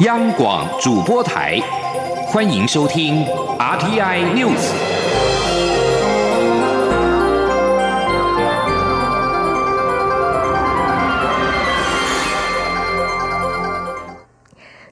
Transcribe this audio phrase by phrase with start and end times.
[0.00, 1.60] 央广主播台，
[2.28, 3.22] 欢迎收听
[3.58, 4.56] RTI News。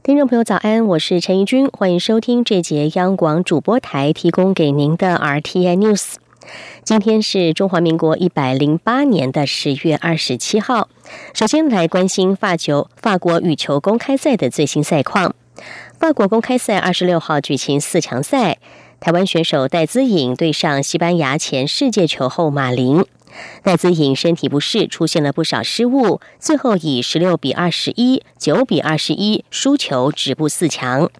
[0.02, 6.16] 听众朋友，早安，我是陈怡君，欢迎收听这节央广主播台提供给您的 RTI News。
[6.84, 10.88] 今天是中华民国一百零八年的十月二十七号。
[11.34, 15.34] 首先来关心法球法国羽球公开赛的最新赛况。
[15.98, 18.58] 法国公开赛二十六号举行四强赛，
[19.00, 23.04] 台湾选手戴资颖对上西班牙前世界球后马林。
[23.62, 31.10] 戴资颖身体不适，出现了不少失误，最后以十六比二十一、九比二十一输球止步四强。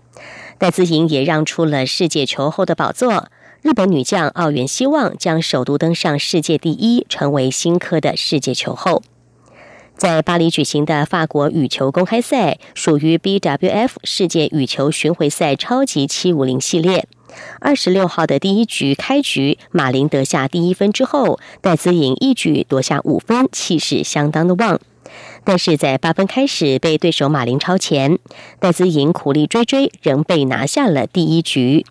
[0.57, 3.29] 戴资颖也让出了世界球后的宝座。
[3.61, 9.03] 日本女将奥原希望将首度登上世界第一，成为新科的世界球后。
[9.97, 17.09] 在巴黎举行的法国羽球公开赛属于 BWF 世界羽球巡回赛超级七五零系列。
[17.61, 24.81] 二十六号的第一局开局，马林得下第一分之后，戴资颖一举夺下五分，气势相当的旺。
[25.43, 28.21] 但是在八分开始被对手马林超前，
[28.61, 31.85] 戴资颖苦力追追，仍被拿下了第一局。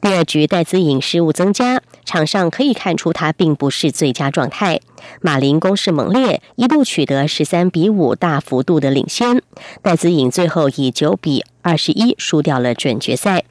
[0.00, 4.80] 第二局，戴资颖失误增加，场上可以看出他并不是最佳状态。
[5.20, 9.42] 马林攻势猛烈，一度取得十三比五大幅度的领先。
[9.82, 13.44] 戴资颖最后以九比二十一输掉了准决赛。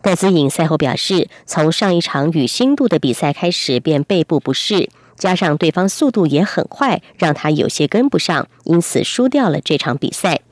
[0.00, 10.42] 戴资颖赛后表示，从上一场与新度的比赛开始便背部不适，加上对方速度也很快，让他有些跟不上，因此输掉了这场比赛。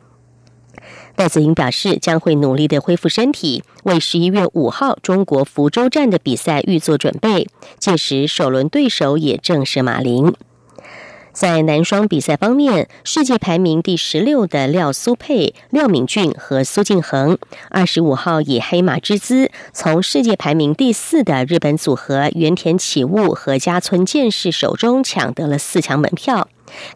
[1.16, 7.46] 戴子颖表示，将会努力的恢复身体，为十一月五号中国福州站的比赛预做准备。
[7.78, 10.32] 届时，首轮对手也正是马林。
[11.40, 17.38] 在男双比赛方面，世界排名第十六的廖苏佩、廖敏俊和苏敬恒，
[17.70, 26.46] 二十五号以黑马之姿，从世界排名第四的日本组合原田启悟和加村健士手中抢得了四强门票。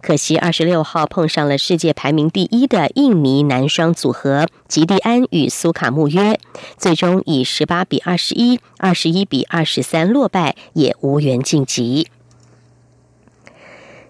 [0.03, 6.38] 可惜二十六号碰上了世界排名第一的印尼男双组合吉蒂安与苏卡穆约，
[6.77, 12.09] 最终以十八比二十一、二十一比二十三落败，也无缘晋级。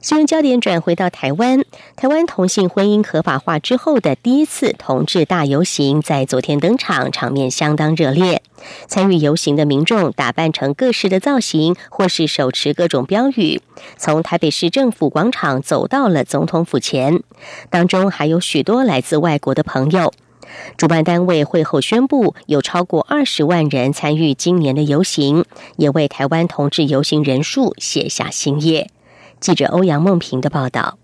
[0.04, 1.64] 新闻焦点转回到台湾，
[1.96, 8.42] 台湾同性婚姻合法化之后的第一次同志大游行在昨天登场，场面相当热烈。
[8.86, 13.62] 参与游行的民众打扮成各式的造型，或是手持各种标语，
[13.96, 17.22] 从台北市政府广场走到了总统府前。
[17.70, 20.12] 当中还有许多来自外国的朋友。
[20.76, 25.46] 主办单位会后宣布，有超过二十万人参与今年的游行，
[25.78, 28.90] 也为台湾同志游行人数写下新页。
[29.44, 30.96] 记者欧阳梦平的报道：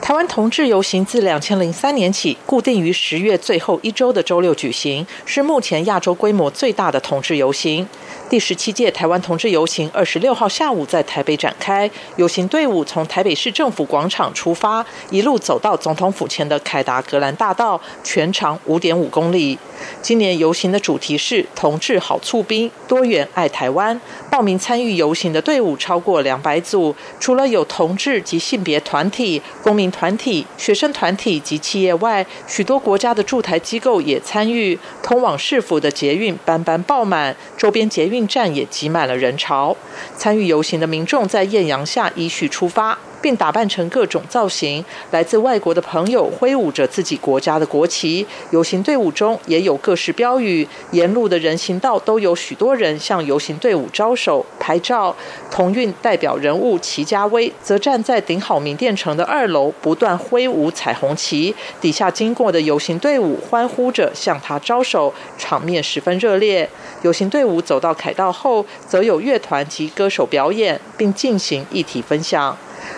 [0.00, 7.88] 台湾同志游行自两千零三年起，固定于十月最后一周的周六举行，是目前亚洲规模最大的同志游行。
[8.28, 19.58] 第十七届台湾同志游行二十六号下午在台北展开，游行队伍从台北市政府广场出发，一路走到总统府前的凯达格兰大道，全长五点五公里。
[20.02, 23.98] 今年游行的主题是“同志好促兵，多元爱台湾”。
[24.30, 34.78] 报名参与游行的队伍超过两百组，除了有同志及性别团体、公民团体、学生团体及企业外，许多国家的驻台机构也参与。
[35.02, 39.76] 通往市府的捷运班班爆满，周边捷运站也挤满了人潮。
[40.16, 42.98] 参与游行的民众在艳阳下依序出发。
[43.24, 48.26] 并打扮成各种造型，来自外国的朋友挥舞着自己国家的国旗。
[48.50, 55.16] 游行队伍中也有各式标语，沿路的人行道都有许多人向游行队伍招手拍照。
[55.50, 66.68] 同运代表人物齐家威则站在顶好名店城的二楼，不断挥舞彩虹旗，底下经过的游行队伍欢呼着向他招手，场面十分热烈。
[67.00, 72.54] 游行队伍走到凯道后，则有乐团及歌手表演，并进行一体分享。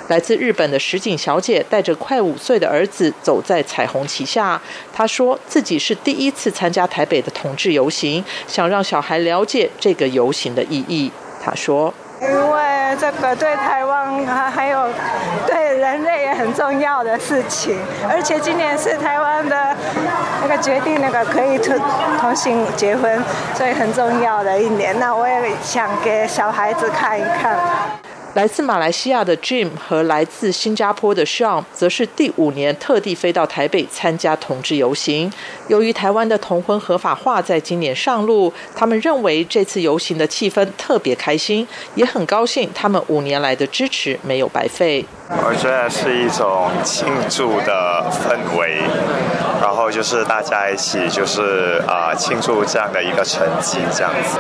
[0.09, 4.61] 来自日本的石井小姐带着快五岁的儿子走在彩虹旗下。
[4.93, 11.11] 她说自己是第一次参加台北的同志游行，想让小孩了解这个游行的意义。
[11.43, 14.89] 她说：“因为这个对台湾还还有
[15.47, 17.77] 对人类也很重要的事情，
[18.09, 19.77] 而且今年是台湾的
[20.43, 21.79] 那个决定那个可以同
[22.19, 23.23] 同性结婚，
[23.55, 24.99] 所以很重要的一年。
[24.99, 27.59] 那我也想给小孩子看一看。”
[28.37, 35.33] 来自马来西亚的 Jim 和来自新加坡的 Sean 则是第五年特地飞到台北参加同志游行。
[35.69, 45.03] 由于台湾的同婚合法化在今年上路，他们认为这次游行的气氛特别开心，也很高兴他们五年来的支持没有白费。
[45.29, 48.83] 我觉得是一种庆祝的氛围，
[49.63, 54.39] 然后后就是大家一起就是啊庆祝这样的一个成绩，这样子。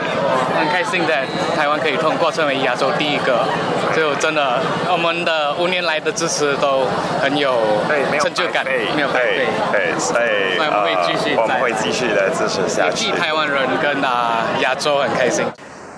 [0.54, 1.24] 很开心的，
[1.56, 3.44] 台湾可以通过成为亚洲第一个，
[3.94, 4.60] 就真的
[4.90, 6.86] 我们的五年来的支持都
[7.22, 7.54] 很有
[8.20, 13.06] 成就感，没有对对，所以我们会继续，我们会继续的支持下去。
[13.06, 15.44] 替台湾人跟啊亚洲很开心。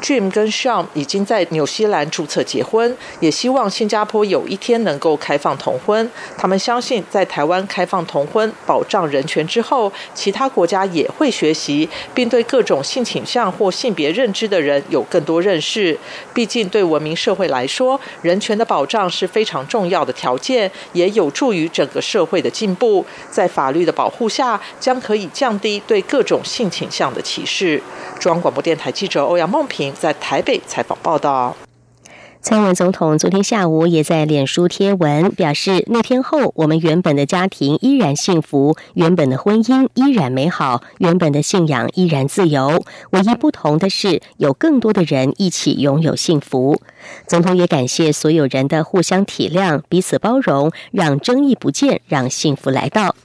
[0.01, 6.11] Jim 跟 Sean 已经在纽西兰注册结婚，也希望新加坡有一天能够开放同婚。
[6.37, 15.99] 他们相信，在台湾开放同婚、保障人权之后，其他国家也会学习，并对各种性倾向或性别认知的人有更多认识。
[16.33, 23.05] 毕竟，对文明社会来说，人权的保障是非常重要的条件，也有助于整个社会的进步。
[23.31, 27.83] 在法律的保护下，将可以降低对各种性倾向的歧视。
[28.19, 29.93] 中央广播电台记者欧阳梦平。
[29.95, 31.57] 在台北采访报道。
[32.41, 42.85] 蔡英文总统昨天下午也在脸书贴文表示，那天后，我们原本的家庭依然幸福，原本的婚姻依然美好，原本的信仰依然自由。
[43.11, 46.81] 唯一不同的是，有更多的人一起拥有幸福。
[47.27, 53.17] 总统也感谢所有人的互相体谅、彼此包容，让争议不见，让幸福来到。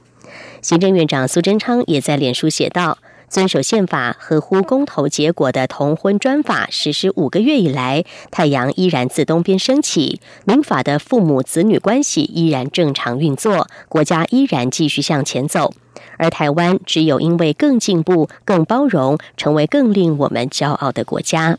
[0.64, 2.98] 行政院长苏贞昌也在脸书写道。
[3.34, 15.74] 遵守宪法、合乎公投结果的同婚专法实施五个月以来，太阳依然自东边升起，民法的父母子女关系依然正常运作，国家依然继续向前走。
[16.18, 21.58] 而台湾只有因为更进步、更包容，成为更令我们骄傲的国家。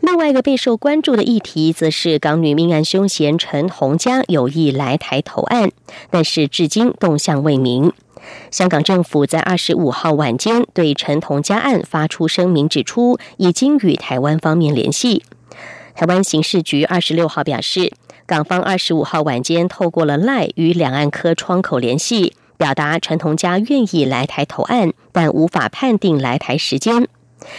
[0.00, 5.72] 另外一个备受关注的议题，则是港女命案凶嫌陈洪佳有意来台投案，
[6.10, 7.94] 但是至今动向未明。
[8.50, 15.24] 香港政府在二十五号晚间对陈同佳案发出声明，指出已经与台湾方面联系。
[15.94, 17.92] 台湾刑事局二十六号表示，
[18.24, 27.08] 港方二十五号晚间透过了赖与两岸科窗口联系，表达陈同佳愿意来台投案，但无法判定来台时间。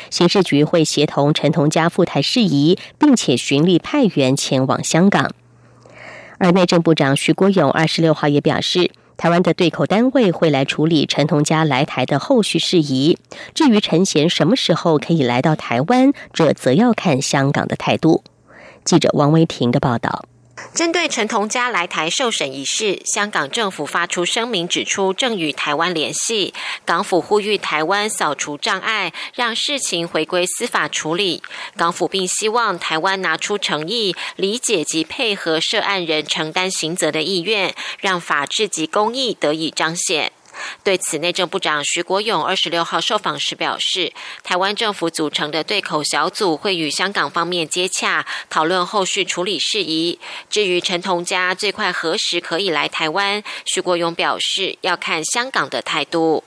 [0.09, 5.29] 刑事局会协同陈同佳赴台事宜，并且循例派员前往香港。
[6.39, 8.91] 而内政部长徐国勇二十六号也表示。
[9.15, 13.17] 台湾的对口单位会来处理陈同佳来台的后续事宜。
[13.53, 18.23] 至于陈贤什么时候可以来到台湾，这则要看香港的态度。
[18.83, 20.25] 记者王威婷的报道。
[20.73, 31.43] 针对陈同佳来台受审一事，香港政府发出声明，指出正与台湾联系，港府呼吁台湾扫除障碍，让事情回归司法处理。
[31.77, 40.31] 港府并希望台湾拿出诚意，理解及配合涉案人承担刑责的意愿，让法治及公义得以彰显。
[40.83, 44.11] 对此，内政部长徐国勇二十六号受访时表示，
[44.43, 50.19] 台湾政府组成的对口小组会与香港方面接洽，讨论后续处理事宜。
[50.49, 56.43] 至于陈同佳最快何时可以来台湾，徐国勇表示要看香港的态度。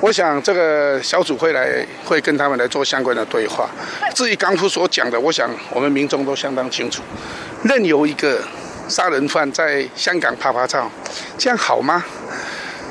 [0.00, 3.68] 我想这个小组会来，会跟他们来做相关的对话。
[4.14, 7.02] 至于港府所讲的，我想我们民众都相当清楚。
[7.64, 8.40] 任由一个
[8.88, 10.90] 杀人犯在香港拍拍照，
[11.38, 12.04] 这样好吗？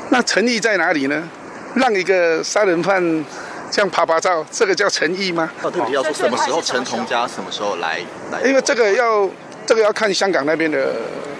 [0.09, 1.27] 那诚意在哪里呢？
[1.75, 3.01] 让一个杀人犯
[3.71, 5.49] 这样拍拍照，这个叫诚意吗？
[5.61, 7.99] 到底要说什么时候陈同佳什么时候来
[8.31, 8.41] 来？
[8.43, 9.27] 因为这个要
[9.65, 10.93] 这个要看香港那边的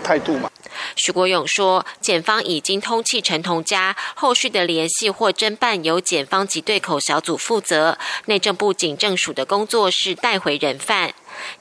[0.04, 0.50] 态度嘛。
[0.96, 11.14] 徐国勇说，检方已经通气陈同佳，后续的联系或侦办由检方及对口小组负责，内政部警政署的工作是带回人犯。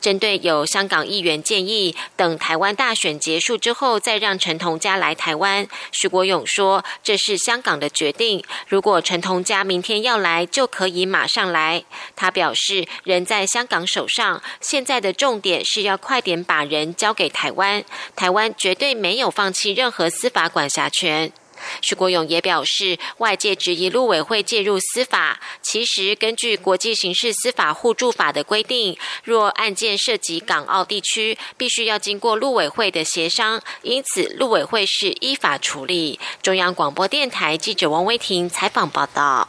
[0.03, 8.45] 针对有香港议员建议，等台湾大选结束之后再让陈同佳来台湾，徐国勇说这是香港的决定。
[8.69, 11.85] 如果陈同佳明天要来，就可以马上来。
[12.15, 17.83] 他表示，人在香港手上，现在的重点是要快点把人交给台湾，
[18.15, 21.33] 台湾绝对没有有放弃任何司法管辖权。
[21.81, 36.19] 徐国勇也表示，外界质疑陆委会介入司法，其实根据国际刑事司法互助法的规定，若案件涉及港澳地区，必须要经过陆委会的协商，因此陆委会是依法处理。
[36.43, 39.47] 中央广播电台记者王威婷采访报道。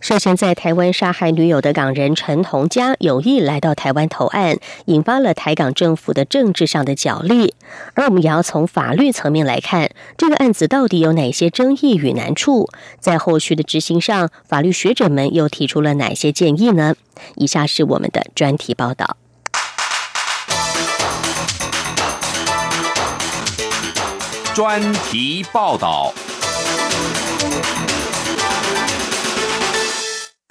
[0.00, 7.54] 涉嫌在台湾杀害女友的港人陈同佳有意来到台湾投案，引发了台港政府的政治上的角力。
[7.94, 12.68] 而我们也要从法律层面来看，这个案子到底有哪些争议与难处？
[12.98, 16.94] 在后续的执行上，法律学者们又提出了哪些建议呢？
[17.36, 19.16] 以下是我们的专题报道。
[24.54, 26.12] 专题报道。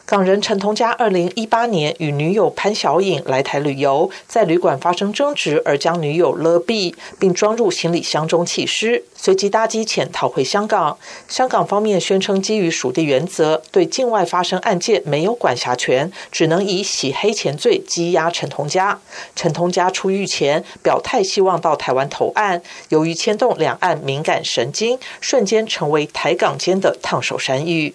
[0.10, 10.98] 港人陈同佳二零一八年与女友潘小颖来台旅游，在旅馆发生争执，而将女友勒毙，并装入行李箱中弃尸，随即搭机潜逃回香港。
[11.28, 19.00] 香港方面宣称，基于属地原则，对境外发生案件没有管辖权，只能以洗黑钱罪羁押陈同佳。
[19.36, 27.94] 陈同佳出狱前表态，希望到台湾投案，由于牵动两岸敏感神经，瞬间成为台港间的烫手山芋。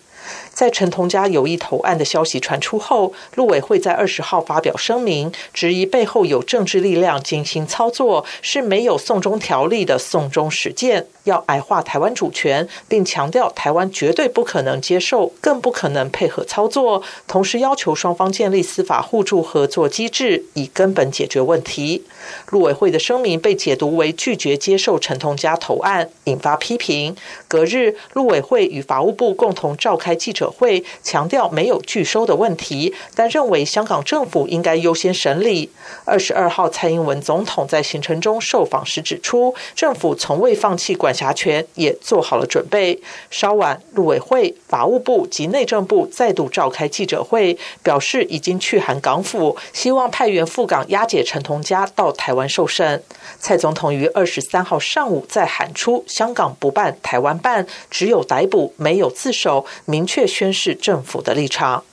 [0.52, 17.02] 在陈同佳有意投案的消息传出后，陆委会在二十号发表声明，质疑背后有政治力量精心操作，是没有送中条例的送中实践，要矮化台湾主权，并强调台湾绝对不可能接受，更不可能配合操作。
[17.26, 22.04] 同时要求双方建立司法互助合作机制，以根本解决问题。
[22.50, 27.14] 陆委会的声明被解读为拒绝接受陈同佳投案，引发批评。
[27.46, 30.44] 隔日，陆委会与法务部共同召开记者。
[30.56, 35.70] 会强调没有拒收的问题，但认为香港政府应该优先审理。
[36.04, 43.00] 二十二号，蔡英文总统在行程中受访时指出，政府从未放弃管辖权，也做好了准备。
[43.30, 53.02] 稍晚，陆委会、法务部及内政部再度召开记者会，表示已经去函港府，希望派员赴港押解陈同佳到台湾受审。
[53.38, 60.24] 蔡总统于二十三号上午再喊出：“香港不办，台湾办，只有逮捕，没有自首。”明确。
[60.34, 61.84] 宣示政府的立场。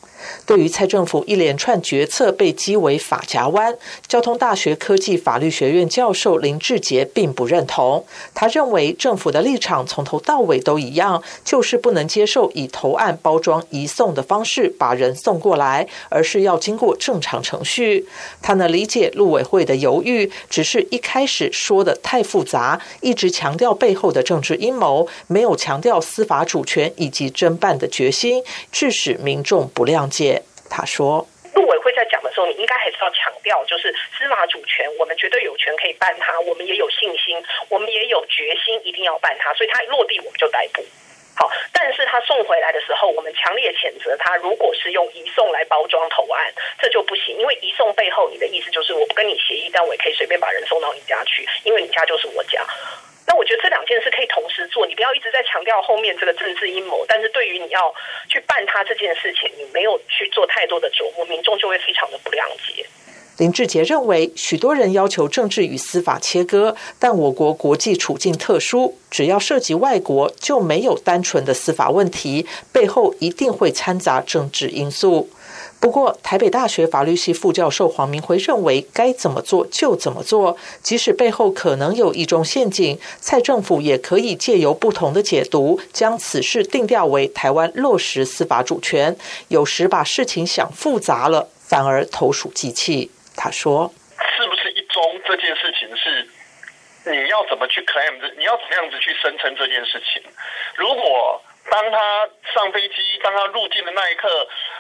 [0.45, 3.75] 对于蔡政府一连串决策被讥为“法夹湾”，
[4.07, 8.05] 交通大学科技法律学院教授林志杰并不认同。
[8.35, 18.05] 他认为政府的立场从头到尾都一样，就是不能接受以投案包装移送的方式把人送过来，而是要经过正常程序。
[18.41, 30.10] 他能理解陆委会的犹豫，只是一开始说的太复杂，一直强调背后的政治阴谋，没有强调司法主权以及侦办的决心，致使民众不谅。
[30.11, 31.25] 解，他说，
[31.55, 40.83] 陆委会在讲的时候，你应该还是要强调，就是司法主权，我们绝对有权可以办他，我们也有信心，我们也有决心一定要办他，所以他落地我们就逮捕。
[41.33, 52.61] 好，但是他送回来的时候，我们强烈谴责他，如果是用移送来包装投案，这就不行，因为移送背后，你的意思就是我不跟你协议，但我也可以随便把人送到你家去，因为你家就是我家。
[53.31, 57.93] 那我觉得这两件事可以同时做，你不要一直在强调后面这个政治阴谋，但是对于你要
[58.27, 62.85] 去办他这件事情，你没有去做太多的琢磨，民众就会非常的不谅解。
[63.37, 75.29] 林志杰认为，许多人要求政治与司法切割，但我国国际处境特殊，只要涉及外国，就没有单纯的司法问题，背后一定会掺杂政治因素。
[75.81, 89.17] 不过，台北大学法律系副教授黄明辉认为，该怎么做就怎么做，即使背后可能有一种陷阱，蔡政府也可以借由不同的解读，将此事定调为台湾落实司法主权。
[89.47, 93.09] 有时把事情想复杂了，反而投鼠忌器。
[93.35, 93.91] 他说
[94.37, 96.29] ：“是不是一中这件事情是
[97.11, 98.21] 你要怎么去 claim？
[98.37, 100.21] 你要怎么样子去声称这件事情？
[100.75, 104.27] 如果？”当他上飞机，当他入境的那一刻，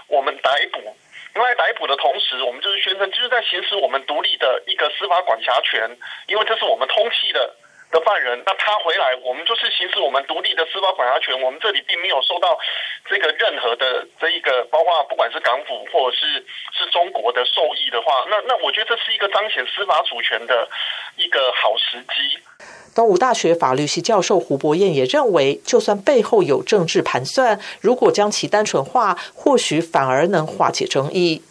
[0.07, 0.95] 我们逮捕。
[1.33, 5.89] 因为逮捕的同时，我们就是宣称，就是在行使我们独立的一个司法管辖权。
[6.27, 7.55] 因为这是我们通缉的
[7.89, 11.39] 的犯人，那他回来，我们就是行使我们独立的司法管辖权。
[11.41, 12.59] 我们这里并没有受到
[13.09, 16.45] 这个任何的这一个，包括不管是港府或者是
[16.77, 20.67] 是中国的受益的话，那那我觉得这是一个彰显司法主权的
[21.15, 22.37] 一个好时机。
[22.93, 31.41] 东吴大学法律系教授胡博彦也认为，就算背后有政治盘算，如果将其单纯化，或许反而能化解争议。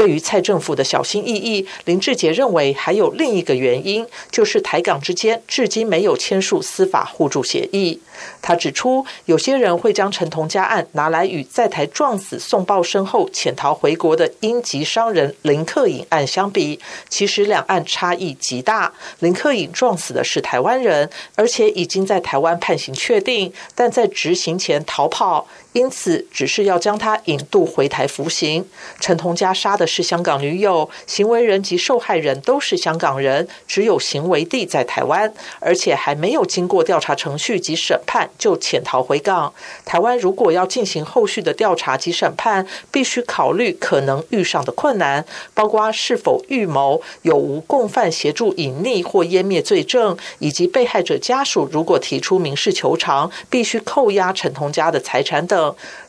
[0.00, 8.00] 对于蔡政府的小心翼翼，林志杰认为还有另一个原因，就是台港之间至今没有签署司法互助协议。
[8.40, 16.80] 他指出，有些人会将陈同佳案拿来与在台撞死送报身后潜逃回国的英籍商人林克颖案相比，
[17.10, 18.90] 其实两案差异极大。
[19.18, 25.46] 林克颖撞死的是台湾人，而且已经在台湾判刑确定，但在执行前逃跑。
[25.72, 28.64] 因此，只是要将他引渡回台服刑。
[28.98, 39.54] 陈同佳杀的是香港女友，行为人及受害人都是香港人，只有行为地在台湾，而且还没有经过调查程序及审判就潜逃回港。
[39.84, 45.24] 台湾如果要进行后续的调查及审判，必须考虑可能遇上的困难，
[45.54, 55.59] 包括是否预谋、有无共犯协助隐匿或湮灭罪证，以及被害者家属如果提出民事求偿，必须扣押陈同佳的财产等。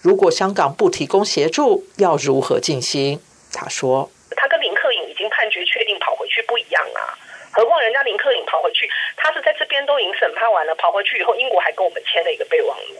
[0.01, 3.19] 如果香港不提供协助，要如何进行？
[3.53, 7.17] 他说：“他跟林克颖已经判决确定跑回去不一样啊，
[7.51, 12.95] 何况人家林克颖跑回去，他是在这边都已经审判完了，跑回去以后，英国还跟我们签了一个备忘录。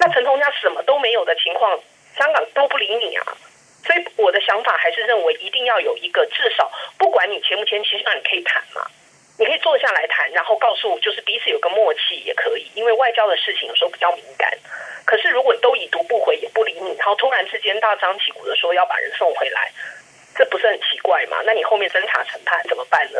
[0.00, 1.78] 那陈同佳什么都没有的情况，
[2.18, 3.24] 香港都不理你啊。
[3.86, 8.86] 所以我的想法还是认为一定要有一个至少，不管你签不签，其实上你可以谈嘛，
[9.38, 14.50] 你可以坐下来谈，然后告诉就是彼此有个默契也可以，因为外交的事情有时候比较敏感。
[15.04, 19.70] 可是如果都已读不回，也不理你，然后突然之间大张旗鼓的说要把人送回来，
[20.34, 21.42] 这不是很奇怪吗？
[21.44, 23.18] 那你后面侦查审判怎么办呢？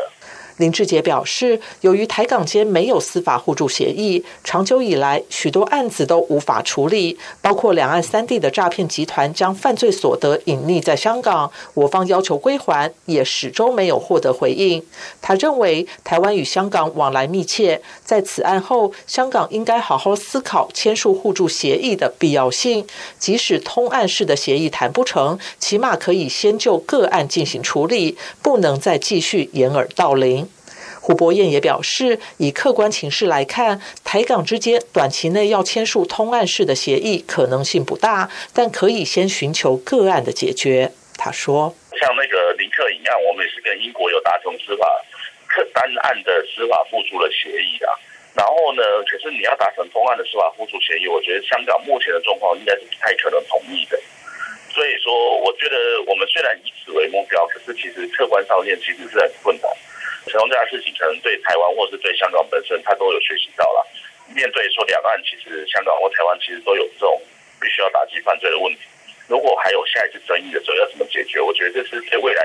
[0.59, 14.83] 林志杰表示，由于台港间没有司法互助协议，长久以来许多案子都无法处理，包括两岸三地的诈骗集团将犯罪所得隐匿在香港，我方要求归还也始终没有获得回应。
[15.21, 22.87] 他认为，台湾与香港往来密切，在此案后，香港应该好好思考签署互助协议的必要性。
[23.19, 30.49] 即使通案式的协议谈不成，起码可以先就个案进行处理，不能再继续掩耳盗铃。
[31.03, 40.93] 胡博彦也表示，以客观情势来看，台港之间短期内要签署通案式的协议可能性不大，但可以先寻求个案的解决。
[41.19, 44.87] 他说：“像那个林克影案，我们也是跟英国有达成司法
[45.51, 47.91] 客单案的司法互助的协议啊。
[48.39, 53.99] 然后呢，可是你要达成通案的司法互助协议，我觉得香港目前的状况应该是不太可能同意的。
[54.71, 55.11] 所以说，
[55.43, 55.75] 我觉得
[56.07, 59.67] 我们虽然以此为目标，可是其实客观上面其实是很困难。”
[60.27, 63.87] 陈龙这件事情，可能对台湾或是对香港本身，他都有学习到了。
[64.35, 67.21] 面对说两岸，其实香港或台湾其实都有这种
[67.61, 68.81] 必须要打击犯罪的问题。
[69.29, 71.41] 如果还有下一次争议的时候，要怎么解决？
[71.41, 72.43] 我觉得这是对未来。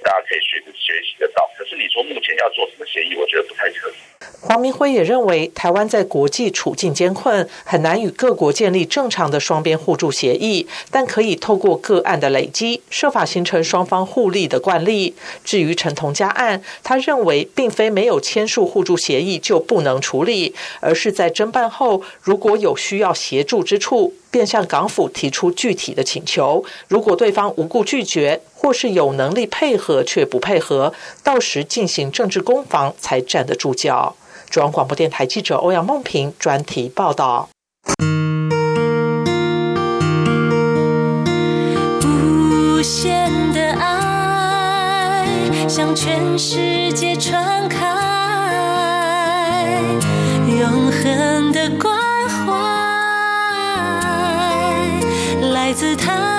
[0.00, 4.17] 大家可以学学习得到，可是你说目前要做什么协议，我觉得不太可能。
[4.40, 15.12] 黄明辉也认为，台湾在国际处境艰困，很难与各国建立正常的双边互助协议，但可以透过个案的累积，设法形成双方互利的惯例。
[15.44, 24.14] 至于陈同佳案，他认为并非没有签署互助协议就不能处理，而是在侦办后，如果有需要协助之处。
[24.30, 30.92] 便向港府提出具体的请求，如果对方无故拒绝，或是有能力配合却不配合，
[31.24, 34.14] 到时进行政治攻防才站得住脚。
[34.50, 37.50] 中央广播电台记者欧阳梦平专题报道。
[42.02, 45.26] 无限的爱
[45.68, 47.76] 向全世界传开，
[50.58, 51.94] 永恒的关
[52.28, 52.46] 怀。
[55.50, 56.37] 来自他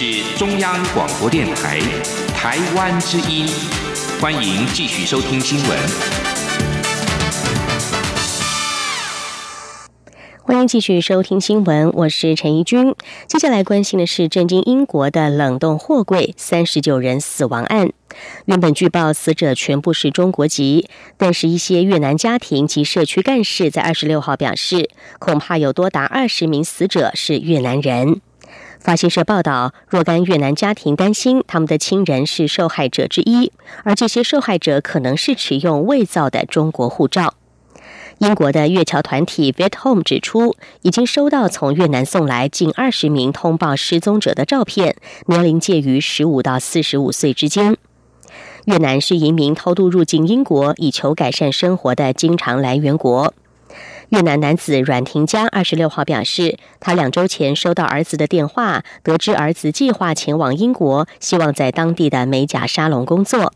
[0.00, 1.80] 是中央广播电台
[2.32, 3.48] 台湾之音，
[4.20, 5.76] 欢迎继续收听新闻。
[10.44, 12.94] 欢迎继续收听新闻，我是陈怡君。
[13.26, 17.90] 接下来关心的是震惊英国的冷冻货柜三十九人死亡案。
[18.44, 28.20] 原本据报死者全部是中国籍，但是一些越南家庭及社区干事在二十六号表示，恐怕有多达二十名死者是越南人。
[28.80, 33.52] 法新社报道，若干越南家庭担心他们的亲人是受害者之一，
[33.84, 37.34] 而这些受害者可能是持用伪造的中国护照。
[38.18, 47.76] 英国的越侨团体 Vet Home 指出，已经收到从越南送来近二十名通报失踪者的照片，年龄介于十五到四十五岁之间。
[48.64, 53.32] 越南是移民偷渡入境英国以求改善生活的经常来源国。
[54.10, 63.52] 越南男子阮廷佳二十六号表示，他两周前收到儿子的电话，得知儿子计划前往英国，希望在当地的美甲沙龙工作。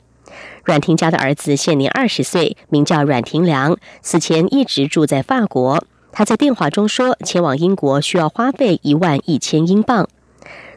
[0.64, 5.84] 阮廷家的儿子现年二十岁，名叫阮廷良，此前一直住在法国。
[6.12, 10.06] 他在电话中说，前往英国需要花费一万一千英镑。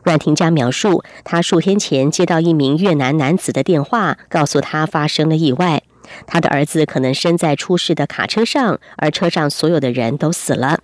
[0.03, 5.83] 阮廷家描述，他数天前接到一名越南男子的电话，告诉他发生了意外，
[6.27, 10.79] 他的儿子可能身在出事的卡车上，而车上所有的人都死了。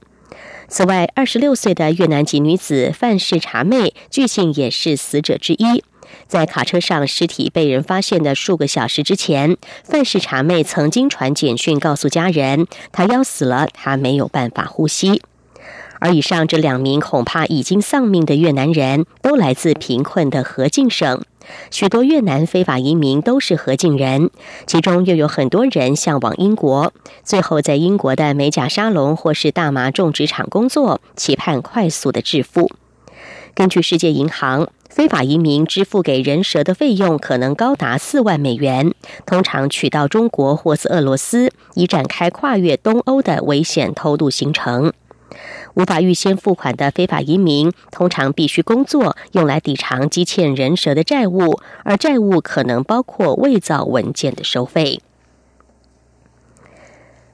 [0.67, 5.83] 此外，二十六岁的越南籍女子范氏茶妹，据信也是死者之一。
[6.27, 15.21] 在卡车上尸体被人发现的数个小时之前，范氏茶妹曾经传简讯告诉家人，她要死了，她没有办法呼吸。
[15.99, 21.21] 而以上这两名恐怕已经丧命的越南人都来自贫困的河静省，
[21.69, 24.29] 许多越南非法移民都是河静人，
[24.67, 32.71] 其中又有很多人向往英国，最后在英国的美甲沙龙或是大麻种植场工作，期盼快速的致富。
[33.53, 34.69] 根据世界银行。
[34.91, 38.93] 非法移民支付给人蛇的费用可能高达四万美元，
[39.25, 44.91] 通常取到中国或是俄罗斯，以展开跨越东欧的危险偷渡行程。
[45.75, 55.01] 无法预先付款的非法移民，通常必须工作用来抵偿积欠人蛇的债务，而债务可能包括伪造文件的收费。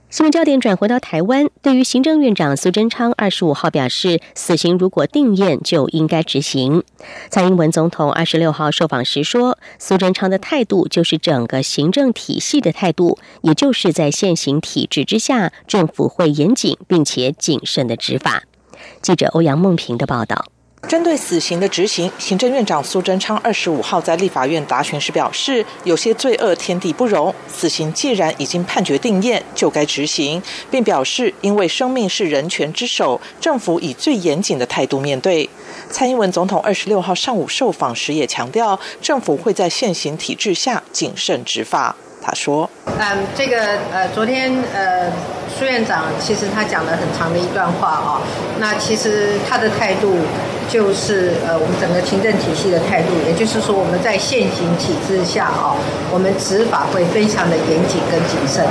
[0.10, 6.82] 新闻焦点转回到台湾，对于行政院长苏贞昌二十五号表示，死刑如果定验就应该执行。
[7.30, 18.44] 蔡英文总统二十六号受访时说，苏贞昌的态度就是整个行政体系的态度，也就是在现行体制之下，政府会严谨并且谨慎的执法。
[19.02, 20.46] 记者欧阳梦平的报道。
[20.84, 35.50] 针对死刑的执行，行政院长苏贞昌二十五号在立法院答询时表示，有些罪恶天地不容，死刑既然已经判决定验，就该执行，并表示，因为生命是人权之首，政府以最严谨的态度面对。
[35.90, 41.96] 蔡英文总统二十六号上午受访时也强调，政府会在现行体制下谨慎执法。
[42.22, 45.10] 他说：“嗯，这个呃，昨天呃，
[45.58, 48.22] 苏院长其实他讲了很长的一段话啊。
[48.60, 50.18] 那其实他的态度
[50.70, 55.76] 就是呃，我们整个行政体系的态度，也就是说我们在现行体制下啊，
[56.12, 58.66] 我们执法会非常的严谨跟谨慎。”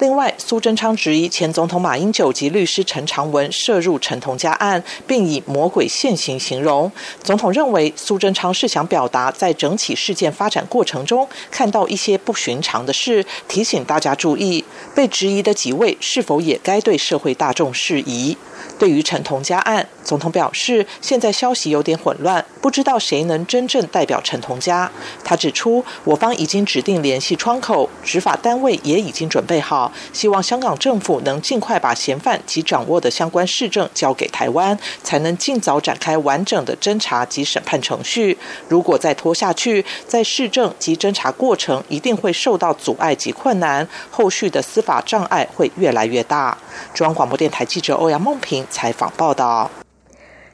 [0.00, 6.92] 另外，苏贞昌质疑前总统马英九及律师陈长文涉入陈同佳案，并以“魔鬼现行”形容。
[7.24, 14.64] 总统认为，苏贞昌是想表达，在整起事件发展过程中，看到一些不寻常的事，提醒大家注意。
[14.94, 18.36] 被质疑的几位是否也该对社会大众释疑？
[18.78, 24.88] 对于陈同佳案，总统表示，现在消息有点混乱，不知道谁能真正代表陈同佳。
[25.24, 38.38] 他指出，我方已经指定联系窗口，执法单位也已经准备好，希望香港政府能尽快把嫌犯及掌握的相关市政交给台湾，才能尽早展开完整的侦查及审判程序。
[38.68, 46.56] 如果再拖下去，在市政及侦查过程一定会受到阻碍及困难，后续的司法障碍会越来越大。
[46.94, 48.64] 中央广播电台记者欧阳梦平。
[48.70, 49.70] 采访报道：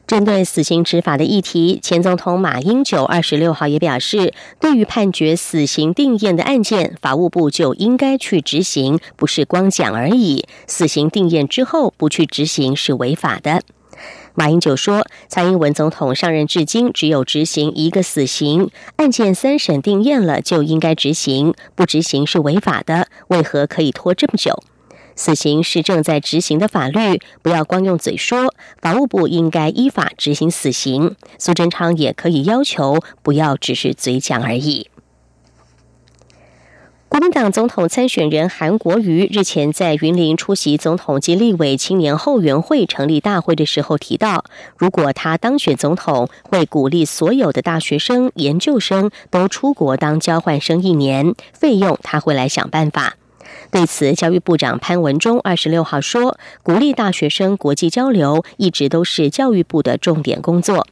[0.07, 10.47] 针对死刑执法的议题，前总统马英九二十六号也表示，对于判决死刑定验的案件，法务部就应该去执行，不是光讲而已。
[10.67, 13.63] 死刑定验之后不去执行是违法的。
[14.35, 23.07] 马英九说，蔡英文总统上任至今只有执行一个死刑案件，三审定验了就应该执行，不执行是违法的。
[23.29, 24.63] 为何可以拖这么久？
[25.17, 28.55] 死刑是正在执行的法律，不要光用嘴说。
[28.81, 31.17] 法务部应该依法执行死刑。
[31.39, 34.89] 苏贞昌也可以要求，不要只是嘴讲而已。
[37.09, 44.45] 国民党总统参选人韩国瑜日前在云林出席总统及立委青年后援会成立大会的时候提到，
[44.77, 53.15] 如果他当选总统，会鼓励所有的大学生、研究生都出国当交换生一年，费用他会来想办法。
[53.71, 60.87] 对此，教育部长潘文忠二十六号说：“鼓励大学生国际交流，一直都是教育部的重点工作。”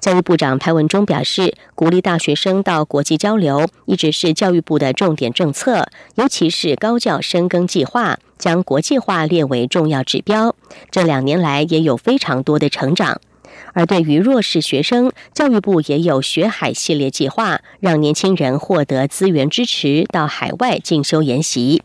[0.00, 10.54] 教育部长潘文忠表示：“鼓励大学生到国际交流，一直是教育部的重点政策，尤其是高教深耕计划，将国际化列为重要指标。
[10.90, 13.20] 这两年来也有非常多的成长。”
[13.72, 21.82] 而对于弱势学生，教育部也有学海系列计划，让年轻人获得资源支持，到海外进修研习。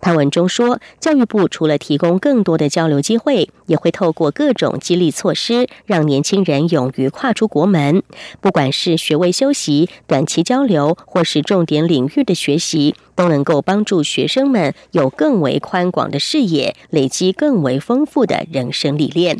[0.00, 8.02] 潘文忠说，教育部除了提供更多的交流机会，也会透过各种激励措施，让年轻人勇于跨出国门。
[8.40, 19.38] 不管是学位修习、短期交流，或是重点领域的学习，都能够帮助学生们有更为宽广的视野，累积更为丰富的人生历练。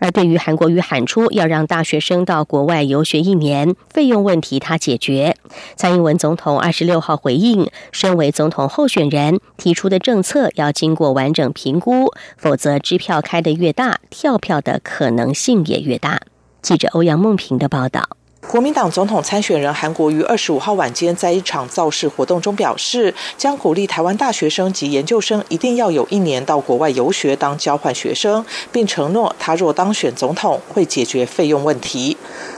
[0.00, 5.36] 而对于韩国瑜喊出要让大学生到国外游学一年，费用问题他解决。
[5.76, 16.20] 蔡英文总统二十六号回应，身为总统候选人提出的政策要经过完整评估，否则支票开得越大，跳票的可能性也越大。
[16.62, 18.19] 记者欧阳梦平的报道。
[18.48, 32.16] 国民党总统参选人韩国瑜二十五号晚间在一场造势活动中表示，将鼓励台湾大学生及研究生一定要有一年到国外游学当交换学生，并承诺他若当选总统会解决费用问题。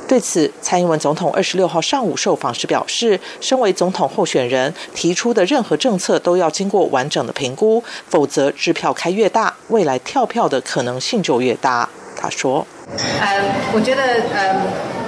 [0.09, 11.91] 对此，蔡英文总统二十六号上午受访时表示，身为总统候选人提出的任何政策都要经过完整的评估，否则支票开越大，未来跳票的可能性就越大。
[12.15, 12.65] 他说
[12.99, 13.27] ：“嗯，
[13.73, 14.03] 我觉得，
[14.35, 14.57] 嗯。”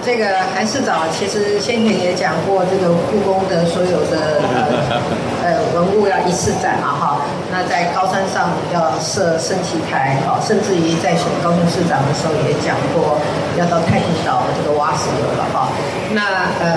[0.05, 4.37] 这个韩市长其实先前也讲过，这个故宫的所有的
[5.41, 7.25] 呃文物要一次展嘛，哈。
[7.51, 13.17] 那在高山上要设升旗台，哈，甚至于在选高雄市长的时候也讲过，
[13.57, 15.73] 要到太平岛这个挖石油了，哈。
[16.13, 16.21] 那
[16.61, 16.77] 嗯。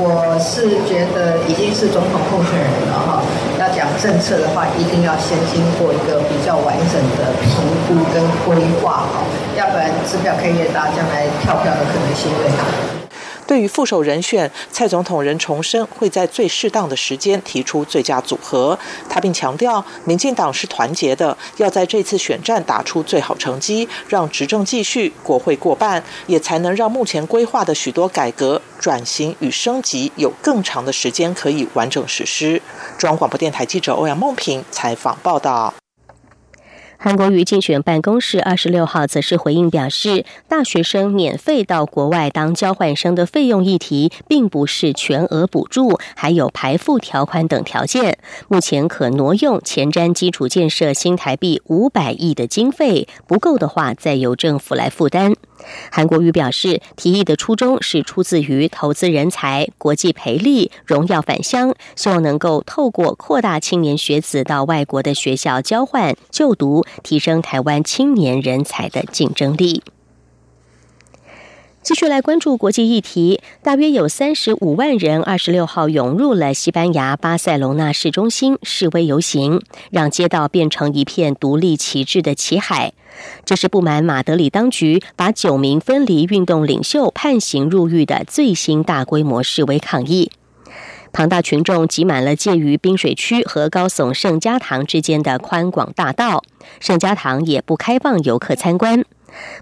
[0.00, 3.18] 我是觉得已经是总统候选人了哈，
[3.58, 7.50] 要讲政策的话，一定要先经过一个比较完整的评
[7.90, 9.26] 估跟规划哈，
[9.58, 12.64] 要不然支票可以越大，将来跳票的可能性越大。
[13.46, 18.78] 对于副手人选，蔡总统仍重申会在最适当的时间提出最佳组合。
[19.08, 32.60] 他并强调，民进党是团结的，要在这次选战打出最好成绩，让执政继续，国会过半，也才能让目前规划的许多改革、转型与升级有更长的时间可以完整实施。
[32.98, 35.72] 中央广播电台记者欧阳梦平采访报道。
[37.00, 48.18] 韩国瑜竞选办公室二十六号则是回应表示，大学生免费到国外当交换生的费用议题，并不是全额补助，还有排付条款等条件。
[48.48, 55.34] 目前可挪用前瞻基础建设新台币五百亿的经费，不够的话再由政府来负担。
[55.90, 69.82] 韩国瑜表示，提议的初衷是出自于投资人才、国际培力、荣耀返乡，希望能够透过扩大青年学子到外国的学校交换就读，提升台湾青年人才的竞争力。
[71.80, 82.92] 继续来关注国际议题，大约有三十五万人二十六号涌入了西班牙巴塞隆纳市中心示威游行，让街道变成一片独立旗帜的旗海。
[83.46, 90.30] 这是不满马德里当局把九名分离运动领袖判刑入狱的最新大规模示威抗议。
[91.18, 96.44] 庞大群众挤满了介于滨水区和高耸圣家堂之间的宽广大道，
[96.78, 99.04] 圣家堂也不开放游客参观。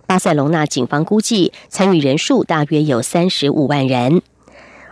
[0.05, 4.21] 巴塞隆纳警方估计参与人数大约有三十五万人。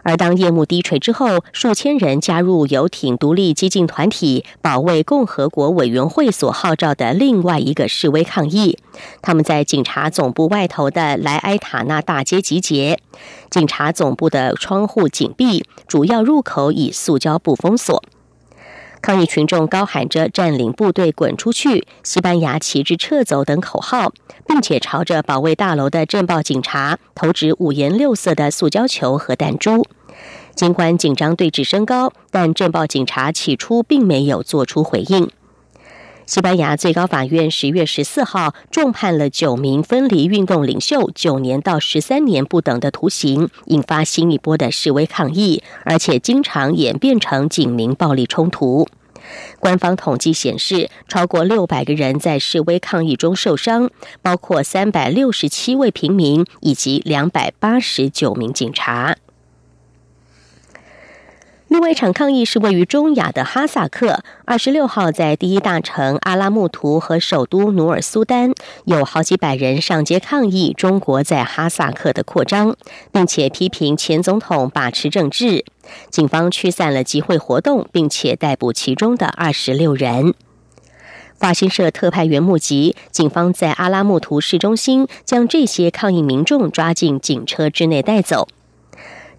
[0.04, 8.78] 而当夜幕低垂之后，数千人加入游艇独立激进团体保卫共和国委员会所号召的另外一个示威抗议。
[9.20, 13.00] 他们在警察总部外头的莱埃塔纳大街集结，
[13.50, 18.02] 警察总部的窗户紧闭，主要入口以塑胶布封锁。
[19.04, 24.10] 抗议群众高喊着“占领部队滚出去”、“西班牙旗帜撤走”等口号，
[24.46, 29.86] 并且朝着保卫大楼的镇暴警察投掷五颜六色的塑胶球和弹珠。
[30.54, 35.28] 尽管紧张对峙升高，但镇暴警察起初并没有做出回应。
[36.26, 48.88] 西班牙最高法院十月十四号重判了九名分离运动领袖九年到十三年不等的徒刑，引发新一波的示威抗议，而且经常演变成警民暴力冲突。
[49.58, 53.90] 官方统计显示，超过六百个人在示威抗议中受伤，
[54.22, 59.16] 包括三百六十七位平民以及两百八十九名警察。
[61.74, 68.52] 另外一场抗议是位于中亚的哈萨克，二十六号在第一大城阿拉木图和首都努尔苏丹，
[68.84, 72.76] 有好几百人上街抗议中国在哈萨克的扩张，
[73.10, 75.64] 并且批评前总统把持政治。
[76.10, 80.32] 警方驱散了集会活动，并且逮捕其中的二十六人。
[81.36, 88.46] 法新社特派员目击，警方在阿拉木图市中心将这些抗议民众抓进警车之内带走。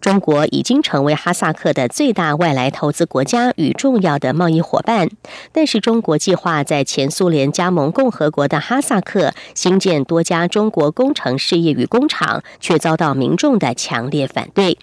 [0.05, 5.09] 中国已经成为哈萨克的最大外来投资国家与重要的贸易伙伴，
[5.51, 14.77] 但是中国计划在前苏联加盟共和国的哈萨克新建多家中国工程事业与工厂，却遭到民众的强烈反对。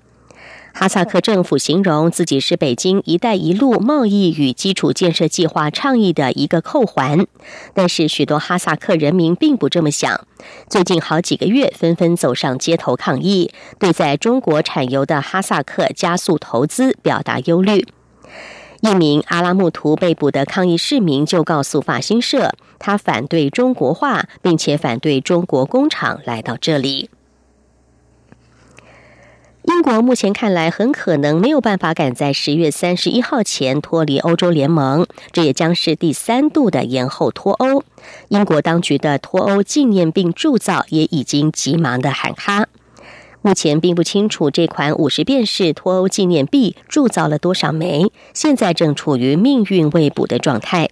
[0.75, 7.27] 哈萨克政府形容自己是北京“一带一路”贸易与基础建设计划倡议的一个扣环，
[7.75, 10.27] 但是许多哈萨克人民并不这么想。
[10.69, 17.87] 最近好几个月，纷纷走上街头抗议，对在中国产油的哈萨克加速投资表达忧虑。
[18.81, 27.11] 一名阿拉木图被捕的抗议市民就告诉法新社，他反对中国化，并且反对中国工厂来到这里。
[29.65, 37.85] 英国目前看来很可能没有办法赶在十月三十一号前脱离欧洲联盟，这也将是第三度的延后脱欧。
[38.29, 42.67] 英国当局的脱欧纪念并铸造也已经急忙的喊哈。
[43.41, 50.89] 目前并不清楚这款五十便士脱欧纪念币铸造了多少枚，现在正处于命运未卜的状态。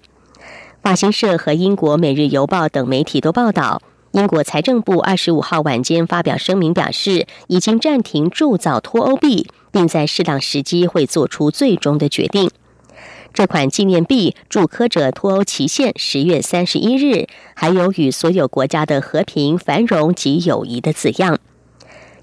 [0.81, 3.83] 法新社和英国《每日邮报》等媒体都报道。
[4.13, 12.51] 英国财政部二十五号晚间发表声明，表示已经暂停铸造脱欧币，并在适当时机会做出最终的决定。
[13.33, 21.39] 这款纪念币铸刻着脱欧期限十月三十一日，还有与所有国家的和平、繁荣及友谊的字样。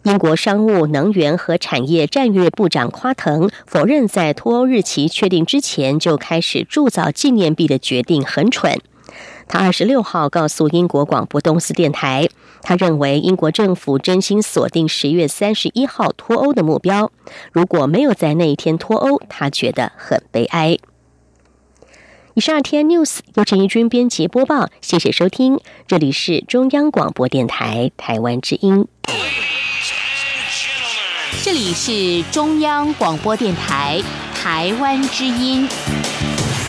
[0.03, 8.77] 英国商务、能源和产业战略部长夸腾否认，在脱欧日期确定之前就开始铸造纪念币的决定很蠢。
[9.47, 12.27] 他二十六号告诉英国广播东斯电台，
[12.61, 17.11] 他认为英国政府真心锁定十月三十一号脱欧的目标。
[17.51, 20.77] 如果没有在那一天脱欧，他觉得很悲哀。
[22.33, 28.87] 以上 T N News 由陈怡君编辑播报，谢谢收听，这里是中央广播电台台湾之音。
[31.41, 34.03] 这里是中央广播电台
[34.35, 35.67] 台湾之音。